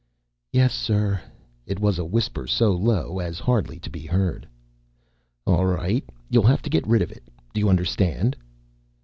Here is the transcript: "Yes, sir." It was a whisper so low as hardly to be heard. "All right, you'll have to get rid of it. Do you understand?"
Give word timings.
"Yes, 0.51 0.73
sir." 0.73 1.21
It 1.67 1.79
was 1.79 1.99
a 1.99 2.05
whisper 2.05 2.47
so 2.47 2.71
low 2.71 3.19
as 3.19 3.37
hardly 3.37 3.77
to 3.81 3.89
be 3.91 4.07
heard. 4.07 4.47
"All 5.45 5.67
right, 5.67 6.03
you'll 6.27 6.41
have 6.47 6.63
to 6.63 6.71
get 6.71 6.87
rid 6.87 7.03
of 7.03 7.11
it. 7.11 7.21
Do 7.53 7.59
you 7.59 7.69
understand?" 7.69 8.35